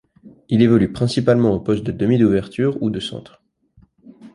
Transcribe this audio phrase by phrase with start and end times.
[0.49, 3.43] Il évolue principalement aux postes de demi d'ouverture ou de centre.